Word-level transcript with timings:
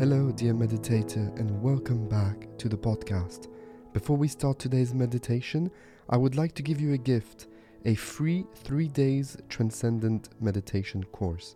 Hello, 0.00 0.32
dear 0.32 0.54
meditator, 0.54 1.38
and 1.38 1.60
welcome 1.60 2.08
back 2.08 2.48
to 2.56 2.70
the 2.70 2.76
podcast. 2.78 3.48
Before 3.92 4.16
we 4.16 4.28
start 4.28 4.58
today's 4.58 4.94
meditation, 4.94 5.70
I 6.08 6.16
would 6.16 6.36
like 6.36 6.54
to 6.54 6.62
give 6.62 6.80
you 6.80 6.94
a 6.94 6.96
gift 6.96 7.48
a 7.84 7.94
free 7.96 8.46
three 8.54 8.88
days 8.88 9.36
transcendent 9.50 10.30
meditation 10.40 11.04
course. 11.04 11.54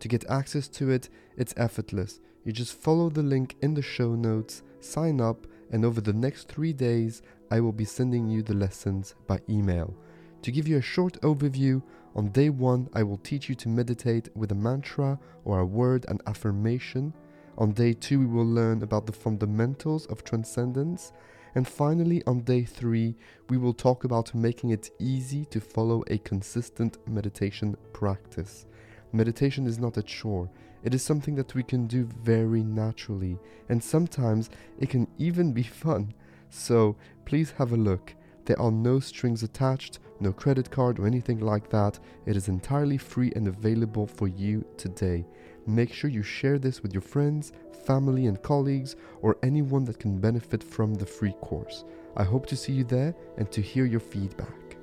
To 0.00 0.08
get 0.08 0.28
access 0.28 0.66
to 0.70 0.90
it, 0.90 1.08
it's 1.36 1.54
effortless. 1.56 2.18
You 2.44 2.50
just 2.50 2.76
follow 2.76 3.10
the 3.10 3.22
link 3.22 3.54
in 3.62 3.74
the 3.74 3.80
show 3.82 4.16
notes, 4.16 4.64
sign 4.80 5.20
up, 5.20 5.46
and 5.70 5.84
over 5.84 6.00
the 6.00 6.12
next 6.12 6.48
three 6.48 6.72
days, 6.72 7.22
I 7.52 7.60
will 7.60 7.70
be 7.70 7.84
sending 7.84 8.26
you 8.26 8.42
the 8.42 8.54
lessons 8.54 9.14
by 9.28 9.38
email. 9.48 9.94
To 10.42 10.50
give 10.50 10.66
you 10.66 10.78
a 10.78 10.82
short 10.82 11.20
overview, 11.20 11.80
on 12.16 12.30
day 12.30 12.50
one, 12.50 12.88
I 12.92 13.04
will 13.04 13.18
teach 13.18 13.48
you 13.48 13.54
to 13.54 13.68
meditate 13.68 14.30
with 14.34 14.50
a 14.50 14.56
mantra 14.56 15.16
or 15.44 15.60
a 15.60 15.64
word 15.64 16.06
and 16.08 16.20
affirmation. 16.26 17.14
On 17.56 17.72
day 17.72 17.92
two, 17.92 18.18
we 18.18 18.26
will 18.26 18.46
learn 18.46 18.82
about 18.82 19.06
the 19.06 19.12
fundamentals 19.12 20.06
of 20.06 20.24
transcendence. 20.24 21.12
And 21.54 21.68
finally, 21.68 22.22
on 22.26 22.40
day 22.40 22.64
three, 22.64 23.14
we 23.48 23.58
will 23.58 23.74
talk 23.74 24.02
about 24.02 24.34
making 24.34 24.70
it 24.70 24.90
easy 24.98 25.44
to 25.46 25.60
follow 25.60 26.02
a 26.08 26.18
consistent 26.18 26.98
meditation 27.06 27.76
practice. 27.92 28.66
Meditation 29.12 29.66
is 29.66 29.78
not 29.78 29.96
a 29.96 30.02
chore, 30.02 30.50
it 30.84 30.92
is 30.92 31.02
something 31.02 31.34
that 31.36 31.54
we 31.54 31.62
can 31.62 31.86
do 31.86 32.04
very 32.04 32.62
naturally, 32.62 33.38
and 33.70 33.82
sometimes 33.82 34.50
it 34.78 34.90
can 34.90 35.06
even 35.16 35.52
be 35.52 35.62
fun. 35.62 36.12
So 36.50 36.96
please 37.24 37.52
have 37.52 37.72
a 37.72 37.76
look. 37.76 38.14
There 38.44 38.60
are 38.60 38.70
no 38.70 39.00
strings 39.00 39.42
attached, 39.42 40.00
no 40.20 40.30
credit 40.32 40.70
card 40.70 40.98
or 40.98 41.06
anything 41.06 41.40
like 41.40 41.70
that. 41.70 41.98
It 42.26 42.36
is 42.36 42.48
entirely 42.48 42.98
free 42.98 43.32
and 43.34 43.48
available 43.48 44.06
for 44.06 44.28
you 44.28 44.64
today. 44.76 45.24
Make 45.66 45.92
sure 45.92 46.10
you 46.10 46.22
share 46.22 46.58
this 46.58 46.82
with 46.82 46.92
your 46.92 47.02
friends, 47.02 47.52
family, 47.86 48.26
and 48.26 48.42
colleagues, 48.42 48.96
or 49.22 49.38
anyone 49.42 49.84
that 49.84 49.98
can 49.98 50.18
benefit 50.18 50.62
from 50.62 50.94
the 50.94 51.06
free 51.06 51.34
course. 51.40 51.84
I 52.16 52.24
hope 52.24 52.46
to 52.46 52.56
see 52.56 52.72
you 52.72 52.84
there 52.84 53.14
and 53.38 53.50
to 53.52 53.62
hear 53.62 53.86
your 53.86 54.00
feedback. 54.00 54.76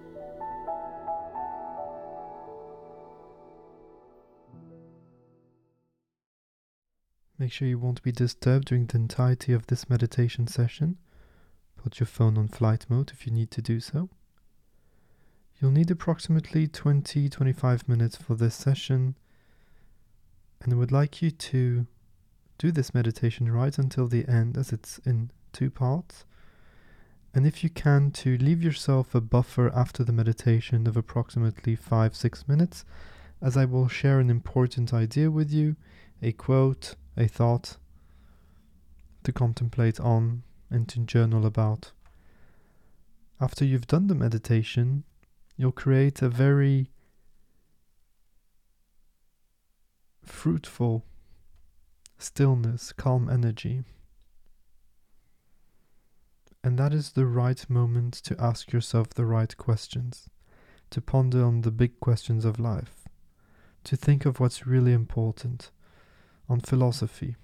Make 7.38 7.52
sure 7.52 7.68
you 7.68 7.80
won't 7.80 8.04
be 8.04 8.12
disturbed 8.12 8.68
during 8.68 8.86
the 8.86 8.98
entirety 8.98 9.52
of 9.54 9.66
this 9.66 9.90
meditation 9.90 10.46
session. 10.46 10.98
Put 11.76 12.00
your 12.00 12.06
phone 12.06 12.38
on 12.38 12.48
flight 12.48 12.86
mode 12.88 13.12
if 13.12 13.26
you 13.26 13.34
need 13.34 13.50
to 13.52 13.62
do 13.64 13.80
so. 13.80 14.10
You'll 15.60 15.72
need 15.72 15.90
approximately 15.90 16.68
20 16.68 17.30
25 17.30 17.90
minutes 17.90 18.16
for 18.16 18.36
this 18.36 18.54
session, 18.54 19.16
and 20.62 20.74
I 20.74 20.76
would 20.76 20.92
like 20.92 21.22
you 21.22 21.32
to 21.32 21.88
do 22.58 22.72
this 22.72 22.94
meditation 22.94 23.52
right 23.52 23.78
until 23.78 24.08
the 24.08 24.28
end, 24.28 24.58
as 24.58 24.72
it's 24.72 25.00
in 25.00 25.32
two 25.52 25.70
parts. 25.70 26.26
And 27.34 27.48
if 27.48 27.64
you 27.64 27.70
can, 27.70 28.12
to 28.12 28.38
leave 28.38 28.62
yourself 28.62 29.16
a 29.16 29.22
buffer 29.22 29.72
after 29.74 30.04
the 30.04 30.12
meditation 30.12 30.86
of 30.86 30.98
approximately 30.98 31.76
5 31.76 32.16
6 32.16 32.48
minutes, 32.48 32.86
as 33.42 33.58
I 33.58 33.66
will 33.66 33.88
share 33.88 34.20
an 34.20 34.30
important 34.30 34.94
idea 34.94 35.32
with 35.32 35.52
you, 35.52 35.76
a 36.22 36.32
quote, 36.34 36.96
a 37.18 37.28
thought 37.28 37.78
to 39.24 39.32
contemplate 39.32 40.00
on 40.00 40.44
and 40.70 40.88
to 40.90 41.00
journal 41.00 41.46
about. 41.46 41.92
After 43.40 43.66
you've 43.66 43.88
done 43.88 44.08
the 44.08 44.16
meditation, 44.16 45.04
you'll 45.58 45.72
create 45.72 46.22
a 46.22 46.30
very 46.30 46.92
fruitful 50.32 51.06
stillness, 52.18 52.94
calm 52.94 53.30
energy. 53.30 53.84
And 56.64 56.78
that 56.78 56.94
is 56.94 57.12
the 57.12 57.26
right 57.26 57.68
moment 57.70 58.14
to 58.24 58.40
ask 58.40 58.72
yourself 58.72 59.10
the 59.10 59.26
right 59.26 59.56
questions, 59.58 60.30
to 60.92 61.02
ponder 61.02 61.44
on 61.44 61.62
the 61.62 61.72
big 61.72 62.00
questions 62.00 62.46
of 62.46 62.60
life, 62.60 63.08
to 63.84 63.96
think 63.96 64.26
of 64.26 64.40
what's 64.40 64.68
really 64.68 64.94
important, 64.94 65.72
on 66.48 66.60
philosophy, 66.60 67.36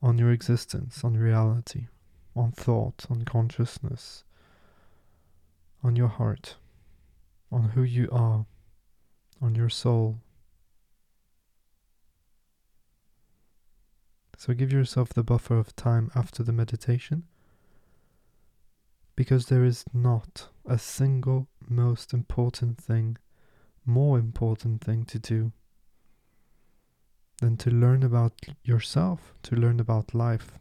on 0.00 0.18
your 0.18 0.30
existence, 0.30 1.02
on 1.02 1.16
reality, 1.16 1.86
on 2.36 2.52
thought, 2.52 3.06
on 3.10 3.24
consciousness, 3.24 4.24
on 5.82 5.96
your 5.96 6.08
heart, 6.08 6.56
on 7.50 7.70
who 7.70 7.82
you 7.82 8.08
are, 8.12 8.46
on 9.40 9.54
your 9.54 9.68
soul. 9.68 10.18
So 14.38 14.54
give 14.54 14.72
yourself 14.72 15.08
the 15.08 15.24
buffer 15.24 15.58
of 15.58 15.74
time 15.74 16.12
after 16.14 16.44
the 16.44 16.52
meditation. 16.52 17.24
Because 19.16 19.46
there 19.46 19.64
is 19.64 19.84
not 19.92 20.46
a 20.64 20.78
single 20.78 21.48
most 21.68 22.14
important 22.14 22.78
thing, 22.78 23.16
more 23.84 24.16
important 24.16 24.80
thing 24.80 25.04
to 25.06 25.18
do 25.18 25.50
than 27.40 27.56
to 27.56 27.70
learn 27.70 28.04
about 28.04 28.32
yourself, 28.62 29.34
to 29.42 29.56
learn 29.56 29.80
about 29.80 30.14
life. 30.14 30.52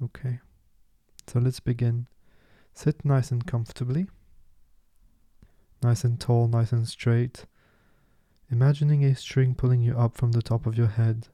Okay, 0.00 0.38
so 1.26 1.40
let's 1.40 1.58
begin. 1.58 2.06
Sit 2.74 3.04
nice 3.04 3.32
and 3.32 3.44
comfortably, 3.44 4.06
nice 5.82 6.04
and 6.04 6.20
tall, 6.20 6.46
nice 6.46 6.70
and 6.70 6.86
straight, 6.86 7.44
imagining 8.52 9.04
a 9.04 9.16
string 9.16 9.56
pulling 9.56 9.80
you 9.80 9.98
up 9.98 10.16
from 10.16 10.30
the 10.30 10.42
top 10.42 10.64
of 10.64 10.78
your 10.78 10.86
head, 10.86 11.28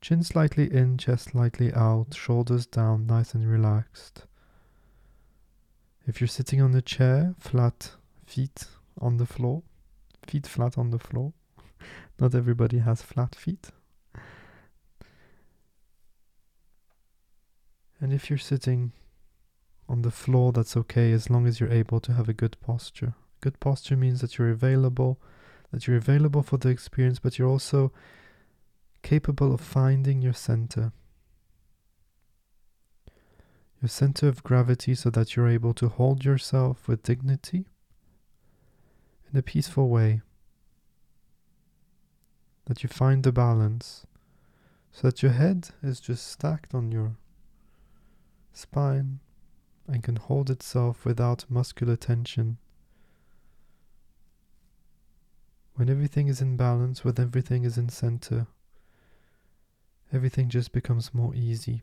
chin 0.00 0.22
slightly 0.22 0.72
in, 0.72 0.98
chest 0.98 1.30
slightly 1.30 1.72
out, 1.72 2.14
shoulders 2.14 2.66
down, 2.66 3.06
nice 3.06 3.34
and 3.34 3.48
relaxed. 3.48 4.24
If 6.06 6.20
you're 6.20 6.28
sitting 6.28 6.62
on 6.62 6.74
a 6.74 6.82
chair, 6.82 7.34
flat 7.38 7.92
feet 8.24 8.64
on 9.00 9.18
the 9.18 9.26
floor, 9.26 9.62
feet 10.26 10.46
flat 10.46 10.78
on 10.78 10.90
the 10.90 10.98
floor. 10.98 11.32
Not 12.18 12.34
everybody 12.34 12.78
has 12.78 13.02
flat 13.02 13.34
feet. 13.34 13.70
And 18.00 18.12
if 18.12 18.30
you're 18.30 18.38
sitting 18.38 18.92
on 19.88 20.02
the 20.02 20.10
floor, 20.10 20.52
that's 20.52 20.76
okay 20.76 21.12
as 21.12 21.30
long 21.30 21.46
as 21.46 21.58
you're 21.58 21.72
able 21.72 22.00
to 22.00 22.12
have 22.12 22.28
a 22.28 22.32
good 22.32 22.56
posture. 22.60 23.14
Good 23.40 23.58
posture 23.60 23.96
means 23.96 24.20
that 24.20 24.38
you're 24.38 24.50
available, 24.50 25.20
that 25.72 25.86
you're 25.86 25.96
available 25.96 26.42
for 26.42 26.58
the 26.58 26.68
experience, 26.68 27.18
but 27.18 27.38
you're 27.38 27.48
also 27.48 27.92
capable 29.02 29.52
of 29.52 29.60
finding 29.60 30.22
your 30.22 30.32
center. 30.32 30.92
Your 33.80 33.88
center 33.88 34.28
of 34.28 34.42
gravity 34.42 34.94
so 34.94 35.10
that 35.10 35.36
you're 35.36 35.48
able 35.48 35.72
to 35.74 35.88
hold 35.88 36.24
yourself 36.24 36.88
with 36.88 37.02
dignity 37.02 37.66
in 39.32 39.38
a 39.38 39.42
peaceful 39.42 39.88
way. 39.88 40.22
That 42.66 42.82
you 42.82 42.88
find 42.88 43.22
the 43.22 43.32
balance 43.32 44.06
so 44.92 45.08
that 45.08 45.22
your 45.22 45.32
head 45.32 45.68
is 45.82 46.00
just 46.00 46.26
stacked 46.26 46.74
on 46.74 46.90
your 46.90 47.16
spine 48.52 49.20
and 49.86 50.02
can 50.02 50.16
hold 50.16 50.50
itself 50.50 51.04
without 51.04 51.44
muscular 51.48 51.96
tension. 51.96 52.58
When 55.74 55.88
everything 55.88 56.26
is 56.26 56.40
in 56.40 56.56
balance, 56.56 57.04
when 57.04 57.14
everything 57.18 57.64
is 57.64 57.78
in 57.78 57.88
center, 57.88 58.48
everything 60.12 60.48
just 60.48 60.72
becomes 60.72 61.14
more 61.14 61.34
easy. 61.34 61.82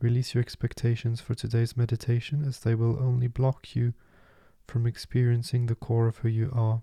Release 0.00 0.34
your 0.34 0.40
expectations 0.40 1.20
for 1.20 1.34
today's 1.34 1.76
meditation 1.76 2.44
as 2.46 2.60
they 2.60 2.74
will 2.74 2.98
only 2.98 3.26
block 3.26 3.76
you 3.76 3.92
from 4.66 4.86
experiencing 4.86 5.66
the 5.66 5.74
core 5.74 6.06
of 6.06 6.18
who 6.18 6.28
you 6.28 6.50
are, 6.54 6.82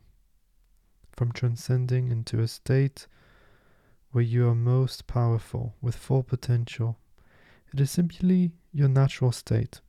from 1.11 1.31
transcending 1.31 2.11
into 2.11 2.39
a 2.39 2.47
state 2.47 3.07
where 4.11 4.23
you 4.23 4.47
are 4.47 4.55
most 4.55 5.07
powerful 5.07 5.75
with 5.81 5.95
full 5.95 6.21
potential. 6.21 6.99
It 7.73 7.79
is 7.79 7.91
simply 7.91 8.51
your 8.71 8.87
natural 8.87 9.31
state. 9.31 9.81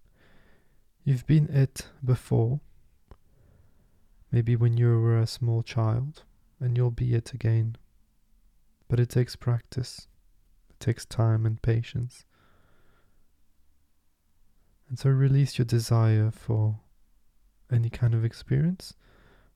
You've 1.05 1.27
been 1.27 1.49
it 1.49 1.89
before, 2.05 2.61
maybe 4.33 4.57
when 4.57 4.77
you 4.77 4.89
were 4.99 5.19
a 5.19 5.27
small 5.27 5.63
child, 5.63 6.25
and 6.61 6.77
you'll 6.77 6.91
be 6.91 7.15
it 7.15 7.33
again. 7.33 7.77
But 8.89 8.99
it 8.99 9.11
takes 9.11 9.37
practice, 9.37 10.09
it 10.71 10.81
takes 10.81 11.05
time 11.05 11.45
and 11.45 11.61
patience. 11.61 12.25
And 14.89 14.99
so 14.99 15.11
release 15.11 15.59
your 15.59 15.67
desire 15.67 16.31
for 16.31 16.81
any 17.71 17.91
kind 17.91 18.15
of 18.15 18.25
experience. 18.25 18.95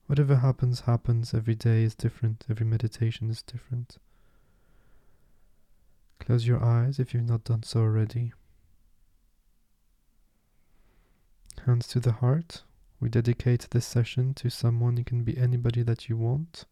Whatever 0.05 0.37
happens, 0.37 0.81
happens. 0.81 1.33
Every 1.33 1.55
day 1.55 1.83
is 1.83 1.95
different, 1.95 2.45
every 2.49 2.65
meditation 2.65 3.29
is 3.31 3.41
different. 3.41 3.97
Close 6.19 6.45
your 6.45 6.63
eyes 6.63 6.99
if 6.99 7.13
you've 7.13 7.27
not 7.27 7.43
done 7.43 7.63
so 7.63 7.81
already. 7.81 8.33
Hands 11.65 11.87
to 11.87 11.99
the 11.99 12.13
heart. 12.13 12.63
We 12.99 13.09
dedicate 13.09 13.67
this 13.71 13.85
session 13.85 14.33
to 14.35 14.49
someone. 14.49 14.97
It 14.97 15.05
can 15.05 15.23
be 15.23 15.37
anybody 15.37 15.81
that 15.83 16.07
you 16.07 16.17
want. 16.17 16.65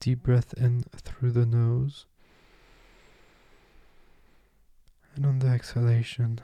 Deep 0.00 0.22
breath 0.22 0.54
in 0.54 0.82
through 0.96 1.30
the 1.30 1.46
nose. 1.46 2.06
And 5.14 5.26
on 5.26 5.40
the 5.40 5.48
exhalation, 5.48 6.40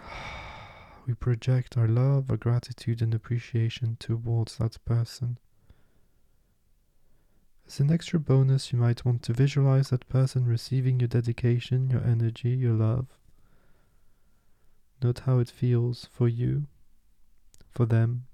we 1.07 1.15
project 1.15 1.77
our 1.77 1.89
love, 1.89 2.31
our 2.31 2.37
gratitude, 2.37 3.01
and 3.01 3.15
appreciation 3.15 3.97
towards 3.99 4.59
that 4.59 4.77
person. 4.85 5.39
As 7.67 7.81
an 7.81 7.91
extra 7.91 8.21
bonus, 8.21 8.73
you 8.73 8.79
might 8.79 9.05
want 9.05 9.23
to 9.25 9.33
visualize 9.33 9.89
that 9.91 10.09
person 10.09 10.45
receiving 10.45 11.01
your 11.01 11.09
dedication, 11.09 11.91
your 11.91 12.05
energy, 12.05 12.51
your 12.51 12.75
love. 12.75 13.07
Note 15.03 15.21
how 15.21 15.39
it 15.39 15.51
feels 15.51 16.09
for 16.13 16.29
you, 16.29 16.67
for 17.71 17.87
them. 17.87 18.27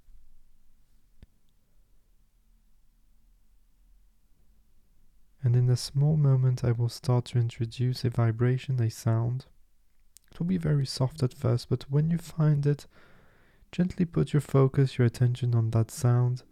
And 5.43 5.57
in 5.57 5.69
a 5.69 5.77
small 5.77 6.17
moment, 6.17 6.65
I 6.65 6.73
will 6.73 6.89
start 6.89 7.27
to 7.27 7.39
introduce 7.39 8.05
a 8.05 8.11
vibration, 8.11 8.81
a 8.81 8.91
sound. 8.91 9.47
It 10.31 10.39
will 10.39 10.47
be 10.47 10.57
very 10.57 10.87
soft 10.87 11.23
at 11.23 11.35
first, 11.35 11.69
but 11.69 11.91
when 11.91 12.11
you 12.11 12.19
find 12.19 12.65
it, 12.65 12.87
gently 13.73 14.05
put 14.05 14.33
your 14.33 14.41
focus, 14.41 14.99
your 14.99 15.07
attention 15.07 15.55
on 15.55 15.71
that 15.71 15.91
sound 15.91 16.45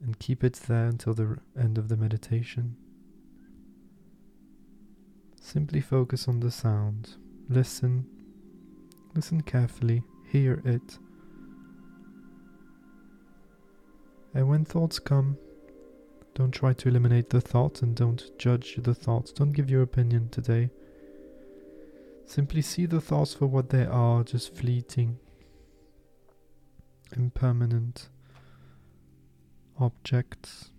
and 0.00 0.18
keep 0.18 0.44
it 0.44 0.54
there 0.54 0.86
until 0.86 1.12
the 1.12 1.38
end 1.58 1.76
of 1.76 1.88
the 1.88 1.96
meditation. 1.96 2.76
Simply 5.40 5.80
focus 5.80 6.28
on 6.28 6.40
the 6.40 6.50
sound. 6.50 7.16
Listen. 7.48 8.06
Listen 9.14 9.42
carefully. 9.42 10.02
Hear 10.28 10.62
it. 10.64 10.98
And 14.32 14.48
when 14.48 14.64
thoughts 14.64 14.98
come, 14.98 15.36
don't 16.40 16.52
try 16.52 16.72
to 16.72 16.88
eliminate 16.88 17.28
the 17.28 17.40
thoughts 17.40 17.82
and 17.82 17.94
don't 17.94 18.30
judge 18.38 18.76
the 18.78 18.94
thoughts. 18.94 19.30
Don't 19.30 19.52
give 19.52 19.68
your 19.68 19.82
opinion 19.82 20.30
today. 20.30 20.70
Simply 22.24 22.62
see 22.62 22.86
the 22.86 22.98
thoughts 22.98 23.34
for 23.34 23.46
what 23.46 23.68
they 23.68 23.84
are, 23.84 24.24
just 24.24 24.56
fleeting, 24.56 25.18
impermanent 27.14 28.08
objects. 29.78 30.70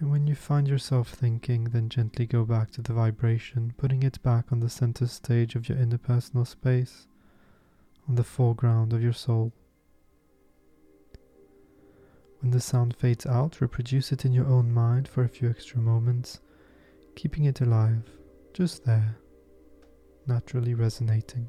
And 0.00 0.10
when 0.10 0.26
you 0.26 0.34
find 0.34 0.66
yourself 0.66 1.10
thinking, 1.10 1.64
then 1.66 1.88
gently 1.88 2.26
go 2.26 2.44
back 2.44 2.72
to 2.72 2.82
the 2.82 2.92
vibration, 2.92 3.72
putting 3.76 4.02
it 4.02 4.20
back 4.24 4.46
on 4.50 4.58
the 4.58 4.68
center 4.68 5.06
stage 5.06 5.54
of 5.54 5.68
your 5.68 5.78
inner 5.78 5.96
personal 5.96 6.44
space, 6.44 7.06
on 8.08 8.16
the 8.16 8.24
foreground 8.24 8.92
of 8.92 9.00
your 9.00 9.12
soul. 9.12 9.52
When 12.40 12.50
the 12.50 12.60
sound 12.60 12.96
fades 12.96 13.26
out, 13.26 13.60
reproduce 13.60 14.12
it 14.12 14.24
in 14.24 14.32
your 14.32 14.46
own 14.46 14.72
mind 14.72 15.08
for 15.08 15.24
a 15.24 15.28
few 15.28 15.48
extra 15.48 15.78
moments, 15.78 16.40
keeping 17.14 17.44
it 17.44 17.60
alive, 17.60 18.02
just 18.52 18.84
there, 18.84 19.16
naturally 20.26 20.74
resonating. 20.74 21.48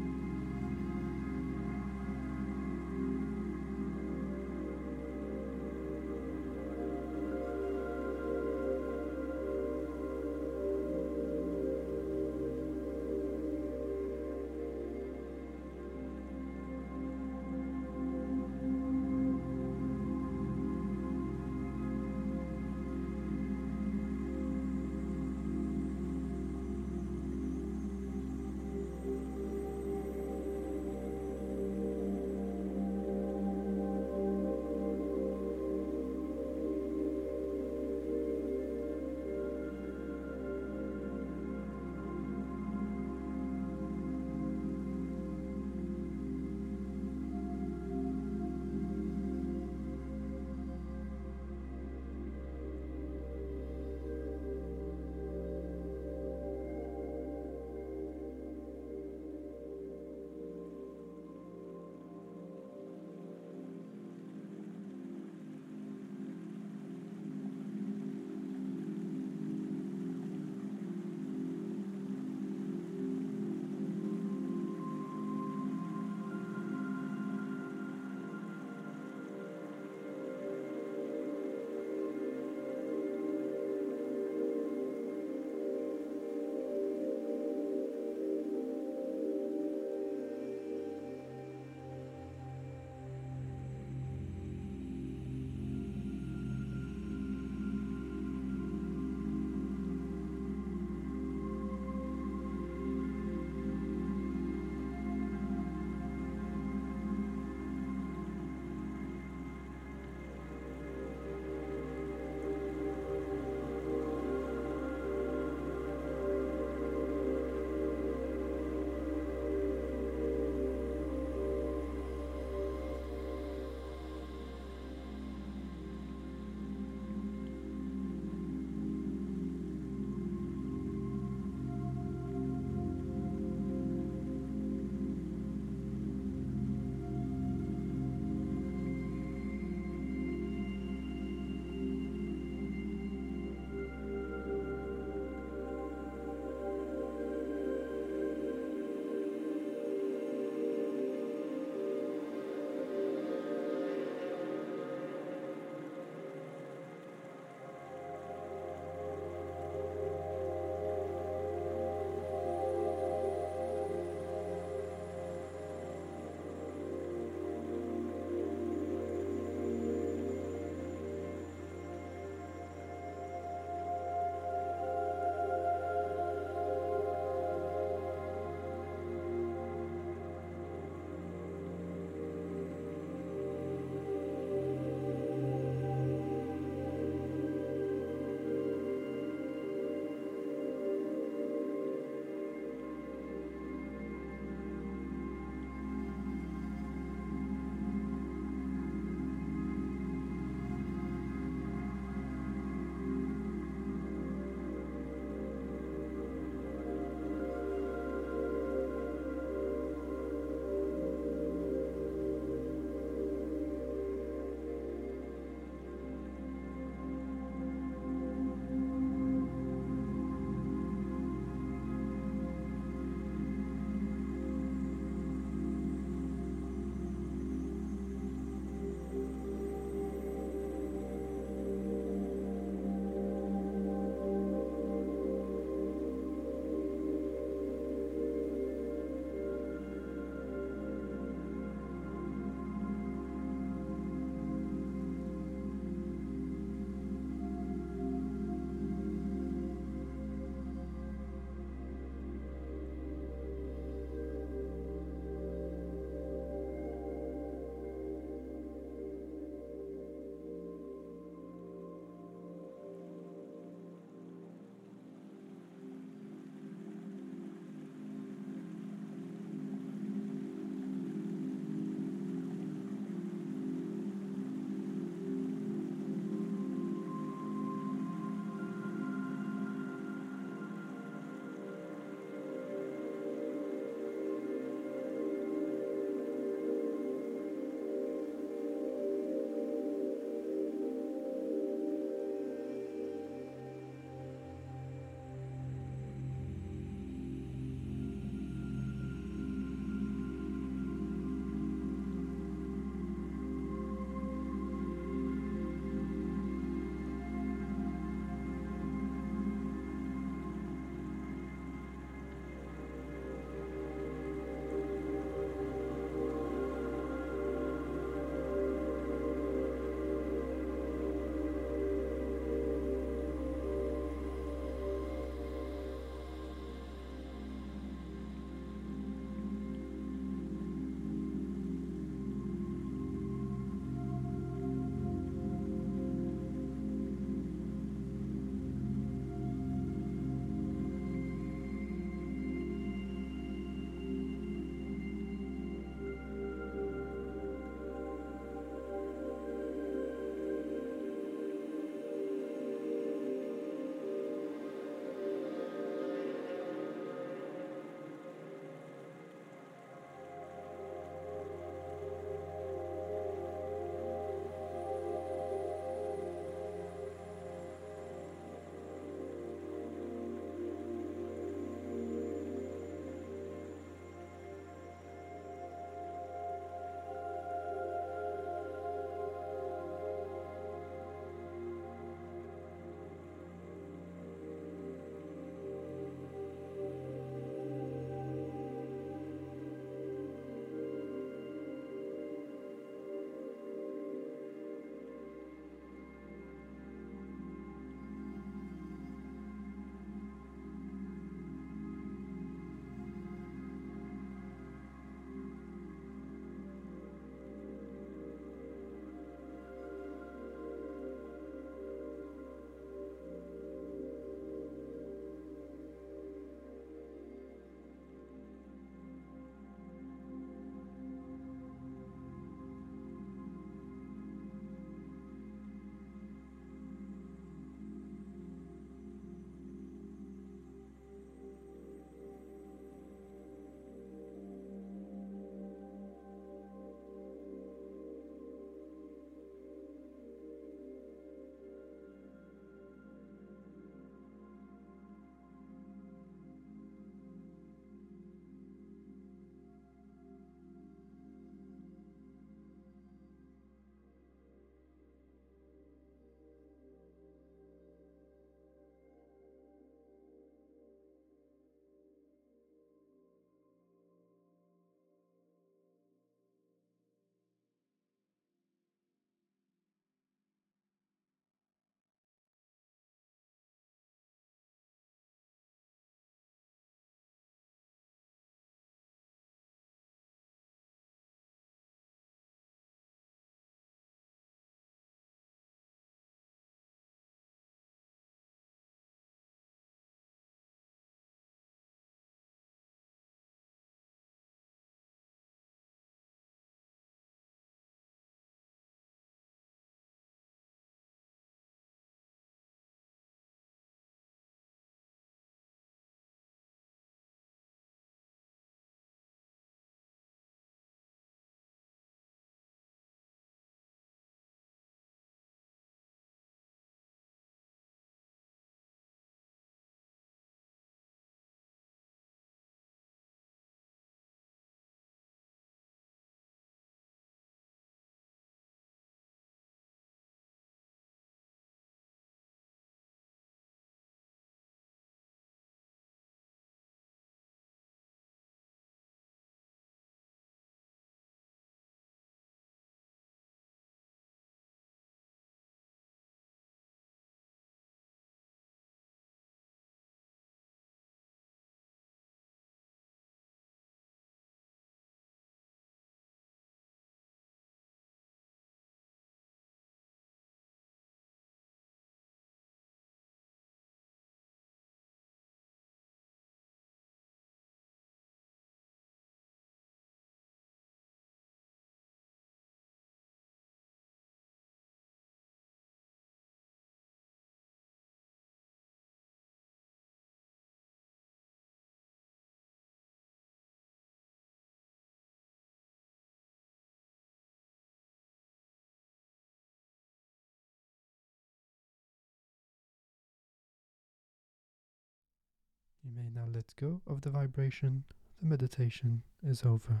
You 596.08 596.22
may 596.22 596.30
now 596.34 596.46
let 596.50 596.74
go 596.76 597.02
of 597.06 597.20
the 597.20 597.28
vibration. 597.30 598.04
The 598.40 598.48
meditation 598.48 599.22
is 599.46 599.62
over. 599.62 600.00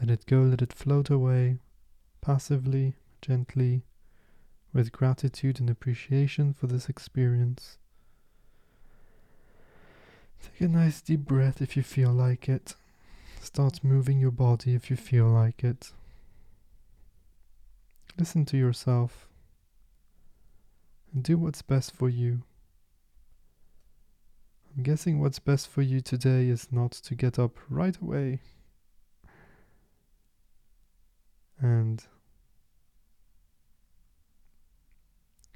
Let 0.00 0.10
it 0.10 0.26
go, 0.26 0.40
let 0.42 0.62
it 0.62 0.72
float 0.72 1.10
away, 1.10 1.58
passively, 2.20 2.96
gently, 3.22 3.84
with 4.72 4.90
gratitude 4.90 5.60
and 5.60 5.70
appreciation 5.70 6.54
for 6.54 6.66
this 6.66 6.88
experience. 6.88 7.78
Take 10.42 10.60
a 10.62 10.68
nice 10.68 11.00
deep 11.00 11.20
breath 11.20 11.62
if 11.62 11.76
you 11.76 11.84
feel 11.84 12.10
like 12.10 12.48
it. 12.48 12.74
Start 13.40 13.84
moving 13.84 14.18
your 14.18 14.32
body 14.32 14.74
if 14.74 14.90
you 14.90 14.96
feel 14.96 15.26
like 15.26 15.62
it. 15.62 15.92
Listen 18.18 18.44
to 18.46 18.56
yourself 18.56 19.28
and 21.12 21.22
do 21.22 21.38
what's 21.38 21.62
best 21.62 21.94
for 21.94 22.08
you. 22.08 22.42
I'm 24.78 24.84
guessing 24.84 25.18
what's 25.18 25.40
best 25.40 25.66
for 25.66 25.82
you 25.82 26.00
today 26.00 26.48
is 26.48 26.68
not 26.70 26.92
to 26.92 27.16
get 27.16 27.36
up 27.36 27.56
right 27.68 27.96
away 28.00 28.38
and 31.60 32.06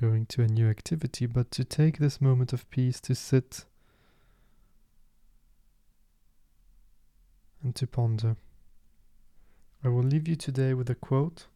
going 0.00 0.26
to 0.26 0.42
a 0.42 0.48
new 0.48 0.68
activity, 0.68 1.26
but 1.26 1.52
to 1.52 1.62
take 1.62 1.98
this 1.98 2.20
moment 2.20 2.52
of 2.52 2.68
peace 2.70 3.00
to 3.02 3.14
sit 3.14 3.64
and 7.62 7.76
to 7.76 7.86
ponder. 7.86 8.34
I 9.84 9.88
will 9.88 10.02
leave 10.02 10.26
you 10.26 10.34
today 10.34 10.74
with 10.74 10.90
a 10.90 10.96
quote. 10.96 11.46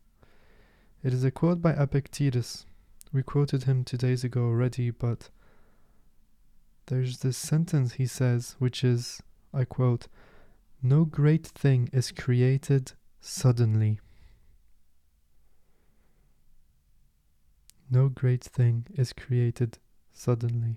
It 1.02 1.12
is 1.12 1.24
a 1.24 1.32
quote 1.32 1.60
by 1.60 1.72
Epictetus. 1.72 2.64
We 3.12 3.24
quoted 3.24 3.64
him 3.64 3.82
two 3.82 3.96
days 3.96 4.22
ago 4.22 4.44
already, 4.44 4.90
but 4.90 5.30
there's 6.86 7.18
this 7.18 7.36
sentence 7.36 7.94
he 7.94 8.06
says, 8.06 8.56
which 8.58 8.84
is, 8.84 9.20
I 9.52 9.64
quote, 9.64 10.06
No 10.82 11.04
great 11.04 11.46
thing 11.46 11.88
is 11.92 12.12
created 12.12 12.92
suddenly. 13.20 14.00
No 17.90 18.08
great 18.08 18.44
thing 18.44 18.86
is 18.94 19.12
created 19.12 19.78
suddenly. 20.12 20.76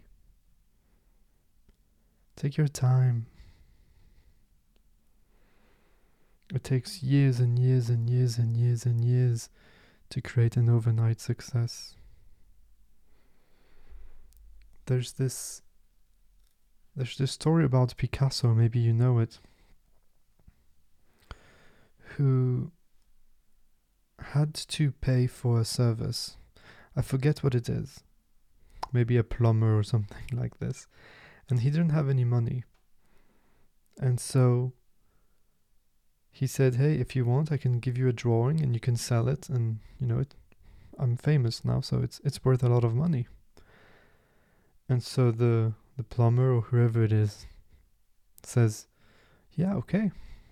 Take 2.36 2.58
your 2.58 2.68
time. 2.68 3.28
It 6.54 6.64
takes 6.64 7.04
years 7.04 7.40
and 7.40 7.60
years 7.60 7.90
and 7.90 8.10
years 8.10 8.38
and 8.38 8.58
years 8.58 8.86
and 8.86 9.04
years 9.04 9.50
to 10.10 10.22
create 10.22 10.58
an 10.58 10.70
overnight 10.70 11.20
success. 11.20 11.96
There's 14.88 15.14
this 15.14 15.62
there's 17.00 17.18
this 17.18 17.32
story 17.32 17.66
about 17.66 17.98
Picasso, 17.98 18.54
maybe 18.54 18.80
you 18.80 18.94
know 18.94 19.20
it, 19.20 19.40
who 22.16 22.72
had 24.20 24.54
to 24.54 24.92
pay 24.92 25.28
for 25.28 25.60
a 25.60 25.66
service 25.66 26.38
I 26.96 27.02
forget 27.02 27.44
what 27.44 27.56
it 27.56 27.70
is. 27.70 28.02
Maybe 28.92 29.16
a 29.16 29.24
plumber 29.24 29.78
or 29.78 29.84
something 29.94 30.26
like 30.34 30.60
this. 30.60 30.88
And 31.50 31.62
he 31.62 31.70
didn't 31.70 31.90
have 31.92 32.10
any 32.10 32.26
money. 32.26 32.66
And 34.00 34.20
so 34.20 34.74
he 36.32 36.48
said, 36.48 36.76
"Hey, 36.76 36.96
if 36.96 37.16
you 37.16 37.26
want, 37.26 37.52
I 37.52 37.58
can 37.58 37.80
give 37.80 37.98
you 37.98 38.08
a 38.08 38.14
drawing 38.14 38.62
and 38.62 38.74
you 38.74 38.80
can 38.80 38.96
sell 38.96 39.28
it 39.28 39.50
and, 39.50 39.80
you 40.00 40.08
know, 40.08 40.20
it 40.20 40.36
I'm 40.98 41.16
famous 41.16 41.64
now, 41.64 41.80
so 41.80 42.02
it's 42.02 42.20
it's 42.26 42.44
worth 42.44 42.64
a 42.64 42.70
lot 42.70 42.84
of 42.84 42.94
money." 42.94 43.28
And 44.90 45.02
so 45.02 45.32
the 45.32 45.74
the 46.00 46.04
plumber 46.06 46.54
or 46.54 46.62
whoever 46.62 47.04
it 47.04 47.12
is 47.12 47.46
says, 48.42 48.88
"Yeah, 49.52 49.74
okay." 49.76 50.12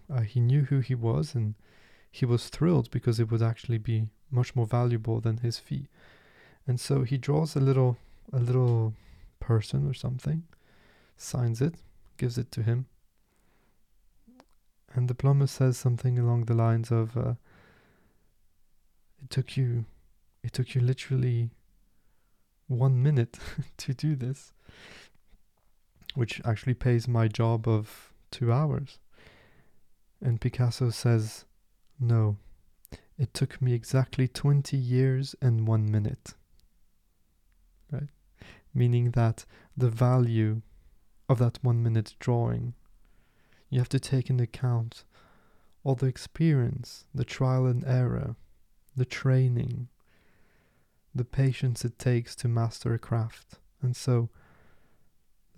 Uh, 0.10 0.20
he 0.20 0.42
knew 0.42 0.64
who 0.64 0.80
he 0.80 0.94
was 0.94 1.36
and 1.36 1.56
he 2.12 2.26
was 2.26 2.50
thrilled 2.50 2.92
because 2.92 3.18
it 3.18 3.32
would 3.32 3.42
actually 3.42 3.78
be 3.78 4.10
much 4.30 4.58
more 4.58 4.66
valuable 4.66 5.22
than 5.22 5.38
his 5.38 5.58
fee. 5.58 5.88
And 6.68 6.82
so 6.82 7.04
he 7.04 7.18
draws 7.18 7.56
a 7.56 7.62
little 7.62 7.98
a 8.34 8.40
little 8.40 8.94
person 9.40 9.88
or 9.88 9.94
something, 9.94 10.44
signs 11.16 11.62
it, 11.62 11.76
gives 12.18 12.38
it 12.38 12.52
to 12.52 12.62
him. 12.62 12.88
And 14.94 15.08
the 15.08 15.16
plumber 15.16 15.48
says 15.48 15.78
something 15.78 16.20
along 16.20 16.46
the 16.46 16.56
lines 16.56 16.92
of 16.92 17.16
uh, 17.16 17.36
it 19.24 19.30
took 19.30 19.56
you 19.56 19.86
it 20.44 20.52
took 20.52 20.76
you 20.76 20.82
literally 20.82 21.52
one 22.68 23.02
minute 23.02 23.40
to 23.78 23.94
do 23.94 24.14
this 24.14 24.52
which 26.18 26.42
actually 26.44 26.74
pays 26.74 27.08
my 27.08 27.28
job 27.28 27.68
of 27.68 28.12
two 28.32 28.52
hours 28.52 29.00
and 30.22 30.42
picasso 30.42 30.90
says 30.90 31.46
no 32.00 32.38
it 33.18 33.34
took 33.34 33.62
me 33.62 33.74
exactly 33.74 34.28
20 34.28 34.76
years 34.76 35.36
and 35.42 35.68
one 35.68 35.90
minute 35.90 36.34
right? 37.92 38.10
Meaning 38.74 39.12
that 39.12 39.46
the 39.76 39.90
value 39.90 40.62
of 41.30 41.40
that 41.40 41.60
one 41.62 41.84
minute 41.84 42.16
drawing, 42.20 42.74
you 43.70 43.80
have 43.80 43.90
to 43.90 44.00
take 44.00 44.30
into 44.30 44.44
account 44.44 45.04
all 45.84 45.96
the 45.96 46.06
experience, 46.06 47.06
the 47.14 47.26
trial 47.26 47.66
and 47.66 47.86
error, 47.86 48.36
the 48.96 49.06
training, 49.06 49.88
the 51.14 51.26
patience 51.26 51.84
it 51.86 51.98
takes 51.98 52.36
to 52.36 52.48
master 52.48 52.94
a 52.94 53.00
craft. 53.00 53.60
And 53.82 53.96
so, 53.96 54.30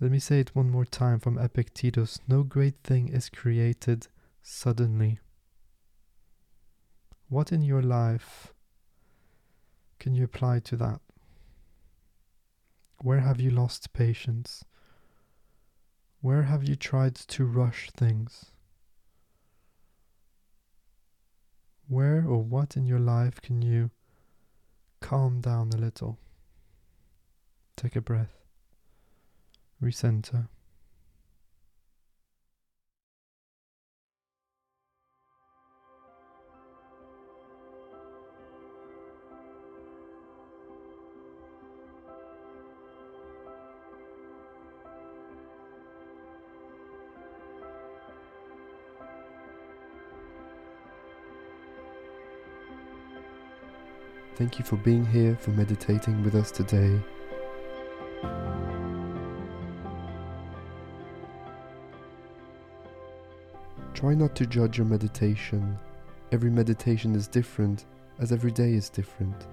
let 0.00 0.10
me 0.10 0.18
say 0.18 0.40
it 0.40 0.56
one 0.56 0.70
more 0.70 0.86
time 0.86 1.18
from 1.18 1.36
Epictetus 1.36 2.20
no 2.26 2.42
great 2.42 2.76
thing 2.82 3.08
is 3.08 3.28
created 3.28 4.08
suddenly. 4.42 5.20
What 7.28 7.52
in 7.52 7.62
your 7.62 7.82
life 7.82 8.54
can 9.98 10.14
you 10.14 10.24
apply 10.24 10.60
to 10.60 10.76
that? 10.76 11.00
Where 13.02 13.20
have 13.20 13.40
you 13.40 13.50
lost 13.50 13.92
patience? 13.92 14.64
Where 16.22 16.44
have 16.44 16.64
you 16.66 16.76
tried 16.76 17.14
to 17.14 17.44
rush 17.44 17.90
things? 17.90 18.46
Where 21.88 22.24
or 22.26 22.42
what 22.42 22.76
in 22.76 22.86
your 22.86 22.98
life 22.98 23.40
can 23.42 23.60
you 23.60 23.90
calm 25.00 25.40
down 25.40 25.70
a 25.74 25.76
little? 25.76 26.18
Take 27.76 27.96
a 27.96 28.00
breath. 28.00 28.39
Recenter. 29.82 30.46
Thank 54.36 54.58
you 54.58 54.64
for 54.64 54.76
being 54.76 55.04
here, 55.04 55.36
for 55.36 55.50
meditating 55.50 56.22
with 56.22 56.34
us 56.34 56.50
today. 56.50 56.98
Try 64.00 64.14
not 64.14 64.34
to 64.36 64.46
judge 64.46 64.78
your 64.78 64.86
meditation. 64.86 65.78
Every 66.32 66.48
meditation 66.48 67.14
is 67.14 67.28
different, 67.28 67.84
as 68.18 68.32
every 68.32 68.50
day 68.50 68.72
is 68.72 68.88
different. 68.88 69.46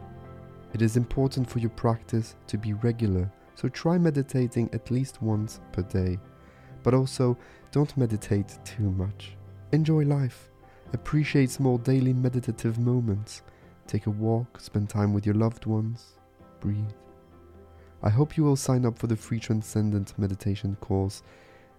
It 0.73 0.81
is 0.81 0.95
important 0.95 1.49
for 1.49 1.59
your 1.59 1.71
practice 1.71 2.37
to 2.47 2.57
be 2.57 2.71
regular, 2.71 3.29
so 3.55 3.67
try 3.67 3.97
meditating 3.97 4.69
at 4.71 4.89
least 4.89 5.21
once 5.21 5.59
per 5.73 5.81
day. 5.81 6.17
But 6.81 6.93
also, 6.93 7.37
don't 7.73 7.97
meditate 7.97 8.57
too 8.63 8.89
much. 8.89 9.35
Enjoy 9.73 10.05
life. 10.05 10.49
Appreciate 10.93 11.51
small 11.51 11.77
daily 11.77 12.13
meditative 12.13 12.79
moments 12.79 13.41
Take 13.85 14.07
a 14.07 14.11
walk, 14.11 14.61
spend 14.61 14.89
time 14.89 15.13
with 15.13 15.25
your 15.25 15.35
loved 15.35 15.65
ones, 15.65 16.17
breathe. 16.59 16.91
I 18.03 18.09
hope 18.09 18.37
you 18.37 18.45
will 18.45 18.55
sign 18.55 18.85
up 18.85 18.97
for 18.97 19.07
the 19.07 19.15
free 19.17 19.39
Transcendent 19.39 20.17
Meditation 20.17 20.77
course, 20.81 21.21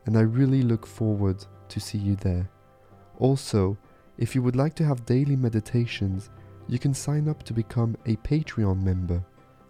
and 0.07 0.19
I 0.19 0.23
really 0.23 0.63
look 0.63 0.87
forward 0.87 1.45
to 1.69 1.81
see 1.81 1.99
you 1.99 2.17
there. 2.17 2.49
Also, 3.19 3.77
if 4.17 4.35
you 4.35 4.43
would 4.43 4.57
like 4.57 4.75
to 4.75 4.85
have 4.85 5.05
daily 5.05 5.37
meditations, 5.37 6.31
you 6.69 6.79
can 6.79 6.95
sign 6.95 7.29
up 7.29 7.43
to 7.43 7.53
become 7.53 7.97
a 8.07 8.17
Patreon 8.17 8.83
member. 8.83 9.23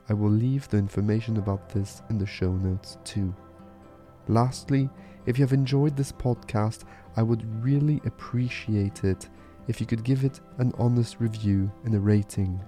I 0.08 0.14
will 0.14 0.30
leave 0.30 0.68
the 0.68 0.78
information 0.78 1.36
about 1.36 1.68
this 1.68 2.02
in 2.10 2.18
the 2.18 2.26
show 2.26 2.52
notes 2.52 2.98
too. 3.04 3.34
Lastly, 4.26 4.88
if 5.26 5.38
you 5.38 5.44
have 5.44 5.52
enjoyed 5.52 5.96
this 5.96 6.12
podcast, 6.12 6.84
I 7.16 7.22
would 7.22 7.44
really 7.64 8.00
appreciate 8.04 9.04
it 9.04 9.28
if 9.66 9.80
you 9.80 9.86
could 9.86 10.04
give 10.04 10.24
it 10.24 10.40
an 10.58 10.72
honest 10.78 11.20
review 11.20 11.70
and 11.84 11.94
a 11.94 12.00
rating. 12.00 12.62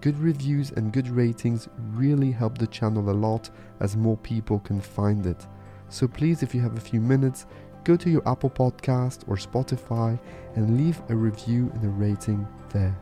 Good 0.00 0.18
reviews 0.18 0.70
and 0.72 0.92
good 0.92 1.08
ratings 1.08 1.68
really 1.92 2.30
help 2.30 2.56
the 2.56 2.66
channel 2.66 3.10
a 3.10 3.12
lot 3.12 3.50
as 3.80 3.96
more 3.96 4.16
people 4.18 4.60
can 4.60 4.80
find 4.80 5.26
it. 5.26 5.46
So 5.88 6.06
please, 6.06 6.42
if 6.42 6.54
you 6.54 6.60
have 6.60 6.76
a 6.76 6.80
few 6.80 7.00
minutes, 7.00 7.46
go 7.88 7.96
to 7.96 8.10
your 8.10 8.28
Apple 8.28 8.50
Podcast 8.50 9.20
or 9.28 9.36
Spotify 9.36 10.18
and 10.56 10.76
leave 10.76 11.00
a 11.08 11.16
review 11.16 11.72
and 11.74 11.84
a 11.84 11.88
rating 11.88 12.46
there. 12.68 12.94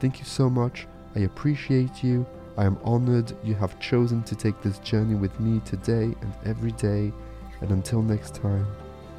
Thank 0.00 0.18
you 0.18 0.24
so 0.24 0.50
much. 0.50 0.88
I 1.14 1.20
appreciate 1.20 2.02
you. 2.02 2.26
I 2.56 2.64
am 2.64 2.76
honored 2.82 3.32
you 3.44 3.54
have 3.54 3.78
chosen 3.78 4.24
to 4.24 4.34
take 4.34 4.60
this 4.60 4.80
journey 4.80 5.14
with 5.14 5.38
me 5.38 5.60
today 5.64 6.16
and 6.20 6.32
every 6.44 6.72
day. 6.72 7.12
And 7.60 7.70
until 7.70 8.02
next 8.02 8.34
time, 8.34 8.66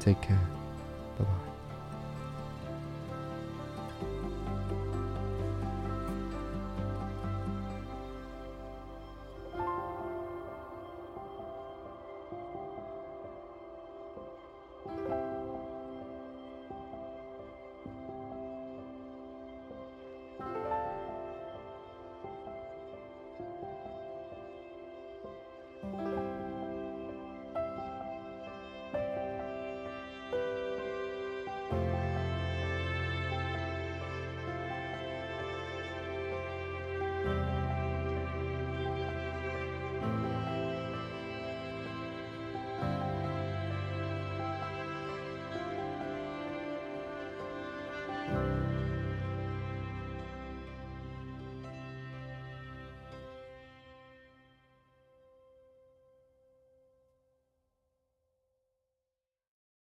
take 0.00 0.20
care. 0.20 0.46
Bye 1.18 1.24
bye. 1.24 1.49